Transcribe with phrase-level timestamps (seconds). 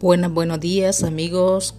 [0.00, 1.74] Buenas, buenos días amigos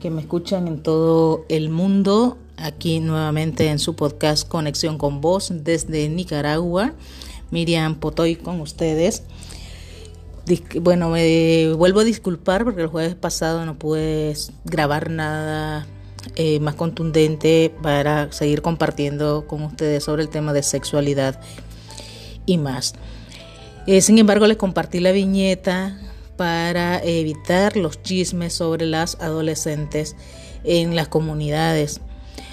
[0.00, 2.36] que me escuchan en todo el mundo.
[2.58, 6.92] Aquí nuevamente en su podcast Conexión con Vos desde Nicaragua.
[7.50, 9.22] Miriam Potoy con ustedes.
[10.82, 14.34] Bueno, me vuelvo a disculpar porque el jueves pasado no pude
[14.66, 15.86] grabar nada
[16.36, 21.40] eh, más contundente para seguir compartiendo con ustedes sobre el tema de sexualidad
[22.44, 22.92] y más.
[23.86, 25.98] Eh, sin embargo, les compartí la viñeta
[26.36, 30.16] para evitar los chismes sobre las adolescentes
[30.64, 32.00] en las comunidades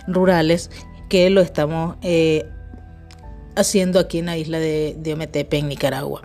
[0.08, 0.70] rurales
[1.10, 2.46] que lo estamos eh,
[3.56, 6.22] haciendo aquí en la isla de, de Ometepe, en Nicaragua.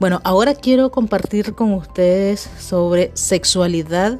[0.00, 4.18] Bueno, ahora quiero compartir con ustedes sobre sexualidad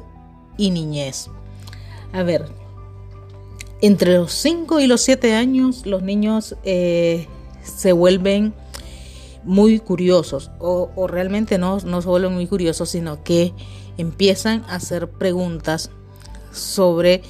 [0.57, 1.29] y niñez.
[2.13, 2.45] A ver,
[3.81, 7.27] entre los 5 y los 7 años los niños eh,
[7.63, 8.53] se vuelven
[9.45, 13.53] muy curiosos o, realmente no, no se muy curiosos, sino que
[13.97, 15.91] empiezan a hacer preguntas
[16.51, 17.21] sobre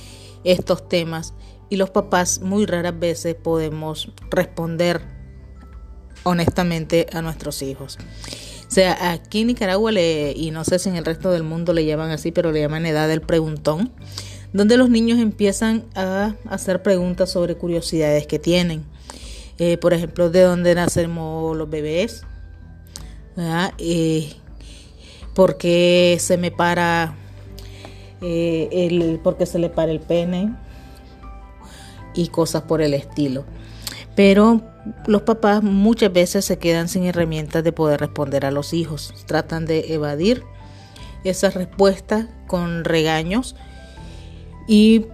[0.44, 1.34] estos temas
[1.70, 5.02] y los papás muy raras veces podemos responder
[6.24, 7.98] honestamente a nuestros hijos.
[8.68, 11.86] O sea, aquí en Nicaragua y no sé si en el resto del mundo le
[11.86, 13.92] llaman así, pero le llaman edad del preguntón,
[14.52, 18.86] donde los niños empiezan a hacer preguntas sobre curiosidades que tienen.
[19.60, 22.24] Eh, por ejemplo, de dónde nacemos los bebés,
[23.78, 24.34] eh,
[25.34, 27.16] por qué se me para
[28.22, 30.56] eh, el, por qué se le para el pene
[32.16, 33.46] y cosas por el estilo.
[34.16, 34.62] Pero
[35.08, 39.14] los papás muchas veces se quedan sin herramientas de poder responder a los hijos.
[39.28, 40.44] Tratan de evadir
[41.24, 43.56] esas respuestas con regaños
[44.68, 45.06] y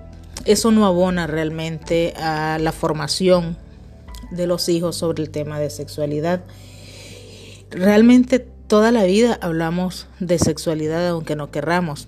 [0.46, 3.58] eso no abona realmente a la formación
[4.32, 6.44] de los hijos sobre el tema de sexualidad.
[7.72, 12.08] Realmente toda la vida hablamos de sexualidad aunque no querramos.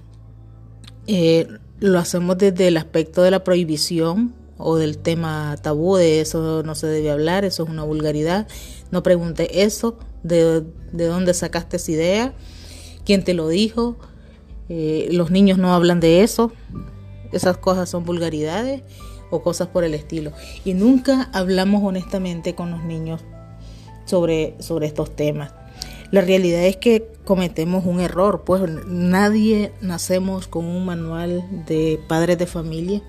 [1.07, 1.47] Eh,
[1.79, 6.75] lo hacemos desde el aspecto de la prohibición o del tema tabú, de eso no
[6.75, 8.47] se debe hablar, eso es una vulgaridad.
[8.91, 12.33] No pregunte eso, de, dónde sacaste esa idea,
[13.03, 13.97] quién te lo dijo.
[14.69, 16.51] Eh, los niños no hablan de eso,
[17.31, 18.83] esas cosas son vulgaridades
[19.31, 20.31] o cosas por el estilo.
[20.63, 23.21] Y nunca hablamos honestamente con los niños
[24.05, 25.53] sobre, sobre estos temas.
[26.11, 32.37] La realidad es que cometemos un error, pues nadie nacemos con un manual de padres
[32.37, 33.01] de familia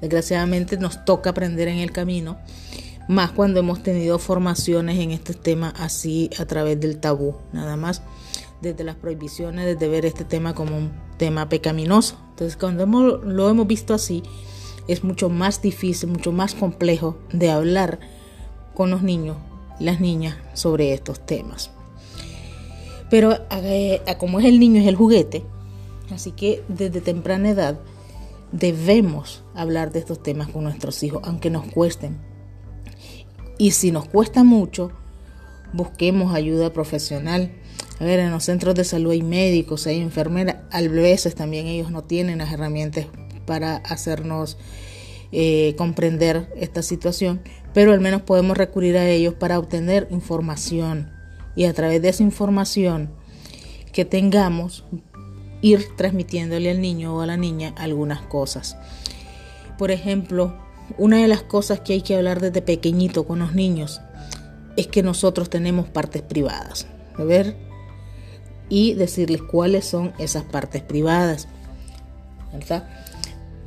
[0.00, 2.38] Desgraciadamente nos toca aprender en el camino,
[3.08, 8.02] más cuando hemos tenido formaciones en este tema así a través del tabú, nada más
[8.62, 12.16] desde las prohibiciones, desde ver este tema como un tema pecaminoso.
[12.30, 14.22] Entonces cuando lo hemos visto así,
[14.88, 18.00] es mucho más difícil, mucho más complejo de hablar
[18.74, 19.36] con los niños,
[19.78, 21.70] las niñas, sobre estos temas.
[23.10, 25.44] Pero eh, como es el niño, es el juguete,
[26.12, 27.80] así que desde temprana edad
[28.52, 32.18] debemos hablar de estos temas con nuestros hijos, aunque nos cuesten.
[33.58, 34.92] Y si nos cuesta mucho,
[35.72, 37.52] busquemos ayuda profesional.
[37.98, 41.90] A ver, en los centros de salud hay médicos, hay enfermeras, a veces también ellos
[41.90, 43.06] no tienen las herramientas
[43.50, 44.58] para hacernos
[45.32, 47.40] eh, comprender esta situación,
[47.74, 51.10] pero al menos podemos recurrir a ellos para obtener información
[51.56, 53.10] y a través de esa información
[53.92, 54.84] que tengamos
[55.62, 58.76] ir transmitiéndole al niño o a la niña algunas cosas.
[59.76, 60.56] Por ejemplo,
[60.96, 64.00] una de las cosas que hay que hablar desde pequeñito con los niños
[64.76, 66.86] es que nosotros tenemos partes privadas.
[67.18, 67.56] Ver,
[68.68, 71.48] y decirles cuáles son esas partes privadas.
[72.52, 72.99] ¿Verdad?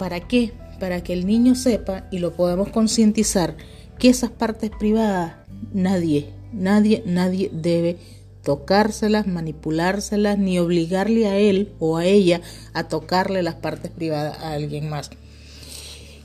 [0.03, 0.51] ¿Para qué?
[0.81, 3.55] Para que el niño sepa y lo podamos concientizar
[3.97, 5.35] que esas partes privadas
[5.71, 7.95] nadie, nadie, nadie debe
[8.43, 12.41] tocárselas, manipulárselas, ni obligarle a él o a ella
[12.73, 15.09] a tocarle las partes privadas a alguien más.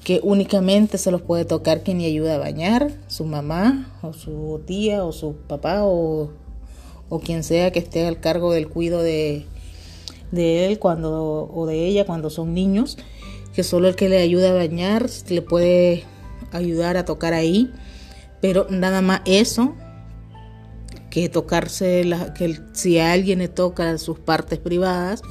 [0.02, 4.60] Que únicamente se los puede tocar quien le ayuda a bañar, su mamá o su
[4.66, 6.32] tía o su papá o,
[7.24, 9.46] quien sea que esté al cargo del cuidado de,
[10.32, 12.98] de él cuando o de ella cuando son niños,
[13.58, 16.04] que solo el que le ayuda a bañar le puede
[16.52, 17.72] ayudar a tocar ahí,
[18.40, 19.74] pero nada más eso
[21.10, 25.22] que tocarse, que si a alguien le toca sus partes privadas,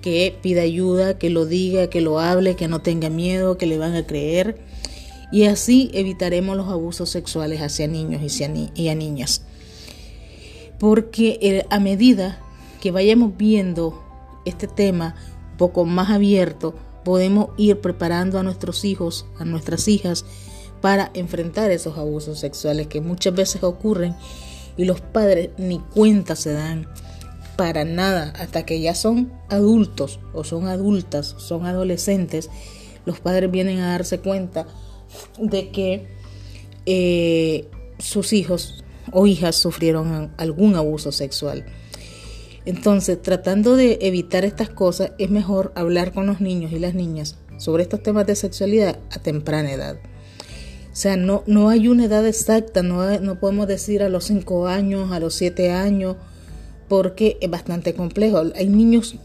[0.00, 3.76] que pida ayuda, que lo diga, que lo hable, que no tenga miedo, que le
[3.76, 4.56] van a creer.
[5.30, 8.22] Y así evitaremos los abusos sexuales hacia niños
[8.74, 9.42] y, a niñas.
[10.78, 12.38] Porque eh, a medida
[12.80, 14.02] que vayamos viendo
[14.46, 15.16] este tema
[15.50, 16.74] un poco más abierto,
[17.04, 20.24] podemos ir preparando a nuestros hijos, a nuestras hijas,
[20.80, 24.14] para enfrentar esos abusos sexuales que muchas veces ocurren
[24.76, 26.88] y los padres ni cuenta se dan
[27.56, 32.50] para nada, hasta que ya son adultos o son adultas, son adolescentes,
[33.06, 34.66] los padres vienen a darse cuenta
[35.38, 36.08] de que
[36.86, 37.68] eh,
[37.98, 41.64] sus hijos o hijas sufrieron algún abuso sexual.
[42.66, 47.36] Entonces, tratando de evitar estas cosas, es mejor hablar con los niños y las niñas
[47.58, 49.96] sobre estos temas de sexualidad a temprana edad.
[50.92, 54.68] O sea, no, no hay una edad exacta, no, no podemos decir a los 5
[54.68, 56.16] años, a los 7 años,
[56.88, 58.42] porque es bastante complejo.
[58.54, 59.16] Hay niños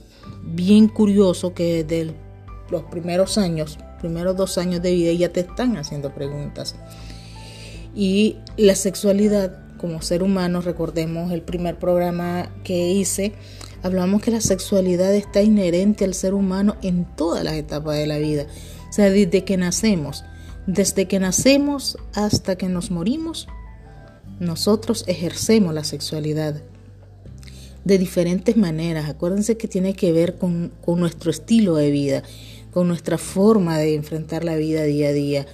[0.43, 2.13] bien curiosos que desde
[2.69, 6.75] los primeros años, primeros dos años de vida, ya te están haciendo preguntas.
[7.95, 13.33] Y la sexualidad como ser humano, recordemos el primer programa que hice,
[13.81, 18.19] hablamos que la sexualidad está inherente al ser humano en todas las etapas de la
[18.19, 18.45] vida.
[18.89, 20.23] O sea, desde que nacemos,
[20.67, 23.47] desde que nacemos hasta que nos morimos,
[24.39, 26.61] nosotros ejercemos la sexualidad
[27.83, 29.09] de diferentes maneras.
[29.09, 32.23] Acuérdense que tiene que ver con, nuestro estilo de vida,
[32.71, 35.45] con nuestra forma de enfrentar la vida día a día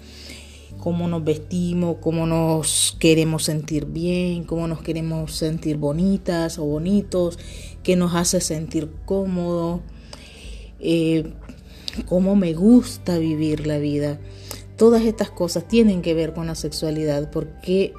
[0.85, 7.39] cómo nos vestimos, cómo nos queremos sentir bien, cómo nos queremos sentir bonitas o bonitos,
[7.81, 9.81] qué nos hace sentir cómodo,
[10.79, 11.33] eh,
[12.05, 14.19] cómo me gusta vivir la vida.
[14.77, 17.91] Todas estas cosas tienen que ver con la sexualidad porque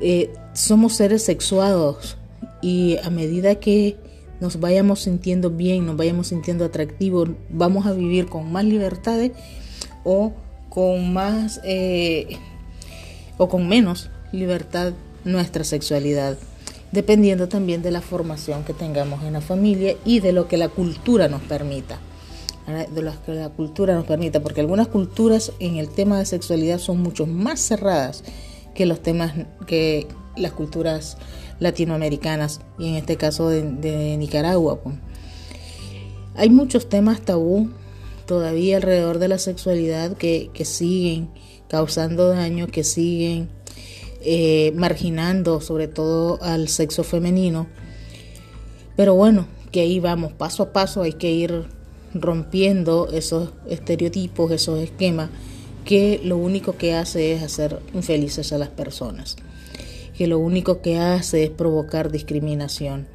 [0.00, 2.16] eh, somos seres sexuados
[2.60, 3.96] y a medida que
[4.40, 9.30] nos vayamos sintiendo bien, nos vayamos sintiendo atractivos, vamos a vivir con más libertades
[10.02, 10.32] o
[10.74, 12.36] con más eh,
[13.38, 14.92] o con menos libertad
[15.24, 16.36] nuestra sexualidad,
[16.92, 20.68] dependiendo también de la formación que tengamos en la familia y de lo que la
[20.68, 21.98] cultura nos permita.
[22.94, 26.78] De lo que la cultura nos permita, porque algunas culturas en el tema de sexualidad
[26.78, 28.24] son mucho más cerradas
[28.74, 29.34] que los temas
[29.66, 31.18] que las culturas
[31.60, 34.80] latinoamericanas y en este caso de, Nicaragua.
[34.80, 34.96] Pues.
[36.36, 37.70] Hay muchos temas tabú
[38.26, 41.30] todavía alrededor de la sexualidad que, siguen
[41.68, 43.48] causando daño, que siguen
[44.22, 47.66] eh, marginando sobre todo al sexo femenino.
[48.96, 51.64] Pero bueno, que ahí vamos, paso a paso hay que ir
[52.14, 55.30] rompiendo esos estereotipos, esos esquemas
[55.84, 59.36] que lo único que hace es hacer infelices a las personas,
[60.16, 63.06] que lo único que hace es provocar discriminación.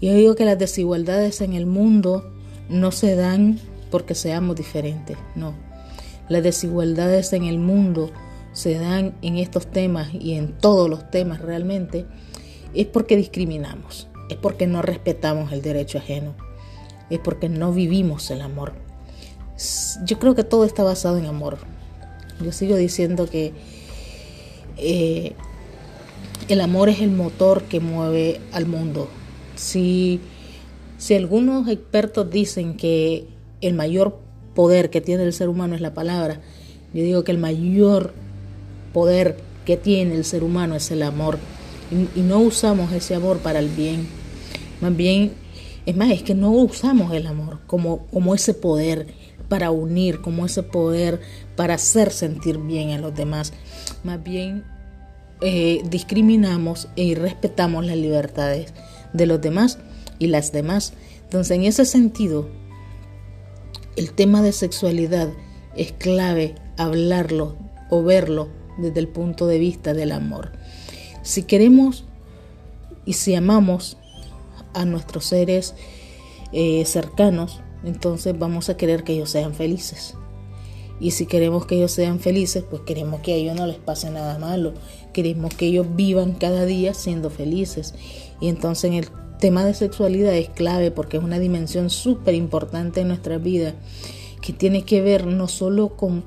[0.00, 2.30] Y yo digo que las desigualdades en el mundo
[2.68, 3.58] no se dan
[3.90, 5.54] porque seamos diferentes, no.
[6.28, 8.10] Las desigualdades en el mundo
[8.52, 12.06] se dan en estos temas y en todos los temas realmente,
[12.74, 16.34] es porque discriminamos, es porque no respetamos el derecho ajeno,
[17.10, 18.74] es porque no vivimos el amor.
[20.04, 21.58] Yo creo que todo está basado en amor.
[22.42, 23.52] Yo sigo diciendo que
[24.76, 25.34] eh,
[26.48, 29.08] el amor es el motor que mueve al mundo.
[29.56, 30.20] Si,
[30.96, 33.26] si algunos expertos dicen que
[33.60, 34.18] el mayor
[34.54, 36.40] poder que tiene el ser humano es la palabra.
[36.92, 38.12] Yo digo que el mayor
[38.92, 41.38] poder que tiene el ser humano es el amor.
[41.90, 44.06] Y, no usamos ese amor para el bien.
[44.80, 45.32] Más bien,
[45.86, 49.08] es más, es que no usamos el amor como, como ese poder
[49.48, 51.20] para unir, como ese poder
[51.56, 53.52] para hacer sentir bien a los demás.
[54.04, 54.64] Más bien,
[55.40, 58.72] eh, discriminamos y respetamos las libertades
[59.12, 59.78] de los demás
[60.18, 60.92] y las demás.
[61.24, 62.48] Entonces, en ese sentido,
[64.00, 65.28] el tema de sexualidad
[65.76, 67.56] es clave hablarlo
[67.90, 70.52] o verlo desde el punto de vista del amor.
[71.20, 72.06] Si queremos
[73.04, 73.98] y si amamos
[74.72, 75.74] a nuestros seres
[76.54, 80.14] eh, cercanos, entonces vamos a querer que ellos sean felices.
[80.98, 84.08] Y si queremos que ellos sean felices, pues queremos que a ellos no les pase
[84.08, 84.72] nada malo.
[85.12, 87.94] Queremos que ellos vivan cada día siendo felices.
[88.40, 89.08] Y entonces en el
[89.40, 93.74] tema de sexualidad es clave porque es una dimensión súper importante en nuestra vida
[94.40, 96.24] que tiene que ver no solo con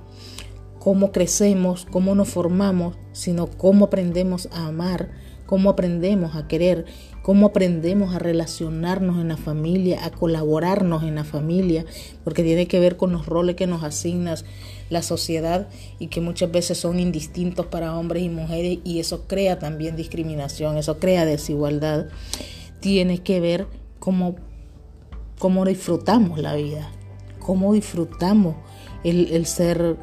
[0.80, 5.12] cómo crecemos, cómo nos formamos, sino cómo aprendemos a amar,
[5.46, 6.86] cómo aprendemos a querer,
[7.22, 11.86] cómo aprendemos a relacionarnos en la familia, a colaborarnos en la familia,
[12.24, 14.36] porque tiene que ver con los roles que nos asigna
[14.90, 19.60] la sociedad y que muchas veces son indistintos para hombres y mujeres y eso crea
[19.60, 22.08] también discriminación, eso crea desigualdad
[22.84, 23.66] tiene que ver
[23.98, 24.36] cómo,
[25.40, 26.92] cómo disfrutamos la vida,
[27.40, 28.56] cómo disfrutamos
[29.06, 29.96] el, ser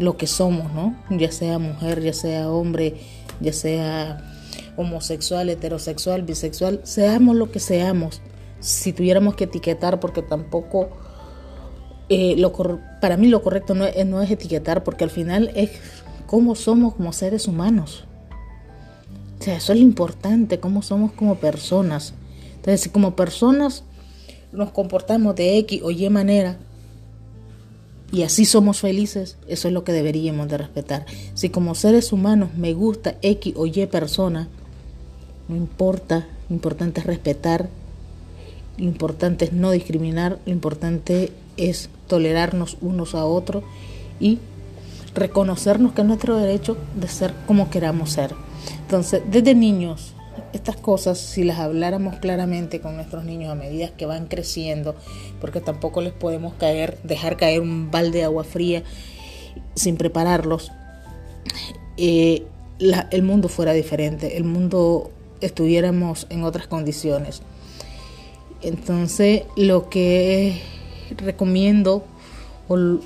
[0.00, 0.96] lo que somos, ¿no?
[1.10, 2.96] Ya sea mujer, ya sea hombre,
[3.40, 4.20] ya sea
[4.76, 8.20] homosexual, heterosexual, bisexual, seamos lo que seamos.
[8.58, 10.88] Si tuviéramos que etiquetar, porque tampoco,
[12.08, 12.36] eh,
[13.00, 15.70] para mí lo correcto no es, no es etiquetar, porque al final es
[16.26, 18.06] cómo somos como seres humanos.
[19.42, 22.14] O sea, eso es lo importante, cómo somos como personas.
[22.54, 23.82] Entonces, si como personas
[24.52, 26.58] nos comportamos de X o Y manera
[28.12, 31.06] y así somos felices, eso es lo que deberíamos de respetar.
[31.34, 34.46] Si como seres humanos me gusta X o Y persona,
[35.48, 37.68] no importa, lo importante es respetar,
[38.78, 43.64] lo importante es no discriminar, lo importante es tolerarnos unos a otros
[44.20, 44.38] y
[45.16, 48.36] reconocernos que es nuestro derecho de ser como queramos ser.
[48.82, 50.14] Entonces, desde niños,
[50.52, 54.94] estas cosas, si las habláramos claramente con nuestros niños a medida que van creciendo,
[55.40, 58.82] porque tampoco les podemos caer, dejar caer un balde de agua fría
[59.74, 60.70] sin prepararlos,
[61.96, 62.44] eh,
[63.10, 67.42] el mundo fuera diferente, el mundo estuviéramos en otras condiciones.
[68.62, 70.60] Entonces, lo que
[71.16, 72.04] recomiendo
[72.68, 72.98] o,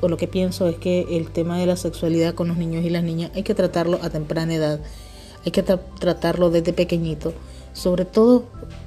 [0.00, 2.90] o, lo que pienso es que el tema de la sexualidad con los niños y
[2.90, 4.80] las niñas hay que tratarlo a temprana edad
[5.44, 7.32] hay que tratarlo desde pequeñito,
[7.72, 8.44] sobre todo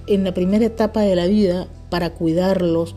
[0.08, 2.96] en la primera etapa de la vida para cuidarlos,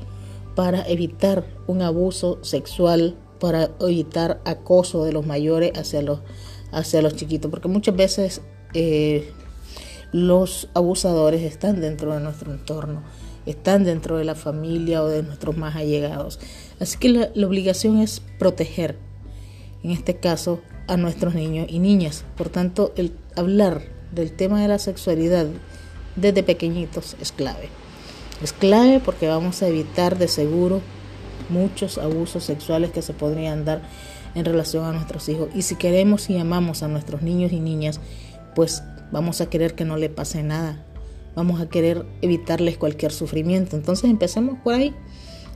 [0.54, 6.20] para evitar un abuso sexual, para evitar acoso de los mayores hacia los,
[6.70, 8.42] hacia los chiquitos, porque muchas veces
[8.75, 9.32] eh,
[10.12, 13.02] los abusadores están dentro de nuestro entorno,
[13.46, 16.38] están dentro de la familia o de nuestros más allegados.
[16.80, 18.98] Así que la, obligación es proteger,
[19.82, 22.24] en este caso, a nuestros niños y niñas.
[22.36, 25.46] Por tanto, el hablar del tema de la sexualidad
[26.16, 27.68] desde pequeñitos es clave.
[28.42, 30.80] Es clave porque vamos a evitar de seguro
[31.48, 33.82] muchos abusos sexuales que se podrían dar
[34.34, 35.48] en relación a nuestros hijos.
[35.54, 38.00] Y si queremos y amamos a nuestros niños y niñas,
[38.54, 40.84] pues vamos a querer que no le pase nada.
[41.37, 43.76] Vamos a querer evitarles cualquier sufrimiento.
[43.76, 44.95] Entonces empecemos por ahí.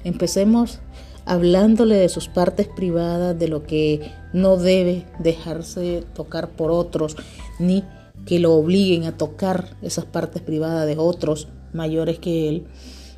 [0.05, 0.79] Empecemos
[1.25, 7.17] hablándole de sus partes privadas, de lo que no debe dejarse tocar por otros,
[7.59, 7.85] ni
[8.27, 12.67] que lo obliguen a tocar esas partes privadas de otros mayores que él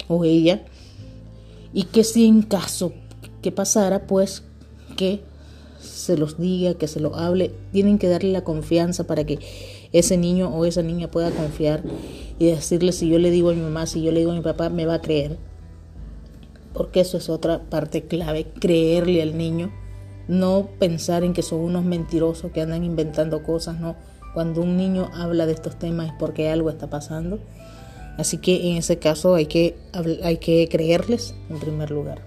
[0.08, 0.64] o ella,
[1.72, 2.92] y que si en caso
[3.40, 4.44] que pasara, pues
[4.96, 5.22] que
[5.82, 9.38] se los diga, que se lo hable, tienen que darle la confianza para que
[9.92, 11.82] ese niño o esa niña pueda confiar
[12.38, 14.40] y decirle si yo le digo a mi mamá, si yo le digo a mi
[14.40, 15.38] papá, me va a creer
[16.72, 19.70] porque eso es otra parte clave, creerle al niño,
[20.28, 23.96] no pensar en que son unos mentirosos que andan inventando cosas, no.
[24.34, 27.38] Cuando un niño habla de estos temas es porque algo está pasando.
[28.16, 29.76] Así que en ese caso hay que,
[30.22, 32.22] hay que creerles en primer lugar.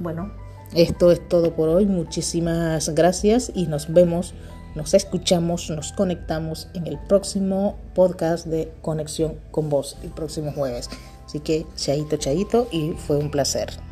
[0.00, 0.32] Bueno,
[0.74, 1.86] esto es todo por hoy.
[1.86, 4.34] Muchísimas gracias y nos vemos,
[4.74, 10.88] nos escuchamos, nos conectamos en el próximo podcast de Conexión con Vos, el próximo jueves.
[11.26, 13.89] Así que chaito, chaito y fue un placer.